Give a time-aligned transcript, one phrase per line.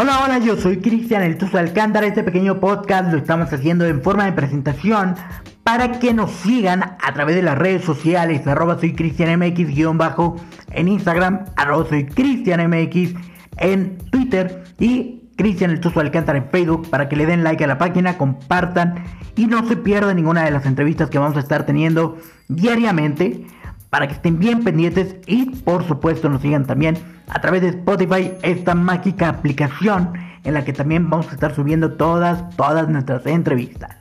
[0.00, 2.06] Hola, hola, yo soy Cristian El Tuzo Alcántara.
[2.06, 5.16] Este pequeño podcast lo estamos haciendo en forma de presentación
[5.64, 10.36] para que nos sigan a través de las redes sociales, arroba soy Cristian MX bajo
[10.70, 13.14] en Instagram, arroba soy Cristian MX
[13.56, 17.66] en Twitter y Cristian El Tuzo Alcántara en Facebook para que le den like a
[17.66, 19.02] la página, compartan
[19.34, 23.44] y no se pierdan ninguna de las entrevistas que vamos a estar teniendo diariamente
[23.90, 26.96] para que estén bien pendientes y por supuesto nos sigan también
[27.28, 30.12] a través de Spotify, esta mágica aplicación
[30.44, 33.97] en la que también vamos a estar subiendo todas, todas nuestras entrevistas.